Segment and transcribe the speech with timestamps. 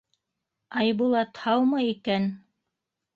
[0.79, 2.25] —Айбулат һаумы икән?